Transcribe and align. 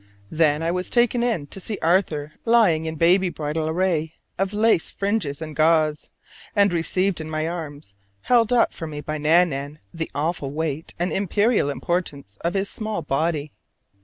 Then 0.31 0.63
I 0.63 0.71
was 0.71 0.89
taken 0.89 1.21
in 1.21 1.45
to 1.45 1.59
see 1.59 1.77
Arthur 1.79 2.31
lying 2.43 2.85
in 2.87 2.95
baby 2.95 3.29
bridal 3.29 3.67
array 3.69 4.13
of 4.35 4.51
lace 4.51 4.89
fringes 4.89 5.43
and 5.43 5.55
gauze, 5.55 6.09
and 6.55 6.73
received 6.73 7.21
in 7.21 7.29
my 7.29 7.47
arms 7.47 7.93
held 8.21 8.51
up 8.51 8.73
for 8.73 8.87
me 8.87 9.01
by 9.01 9.19
Nan 9.19 9.49
nan 9.49 9.79
the 9.93 10.09
awful 10.15 10.49
weight 10.49 10.95
and 10.97 11.13
imperial 11.13 11.69
importance 11.69 12.39
of 12.43 12.55
his 12.55 12.67
small 12.67 13.03
body. 13.03 13.53